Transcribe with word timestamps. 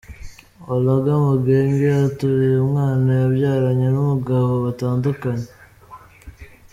Olga 0.71 1.13
Mugege 1.25 1.89
ateruye 2.07 2.55
umwana 2.67 3.09
yabyaranye 3.19 3.87
n’umugabo 3.91 4.49
batandukanye 4.65 5.47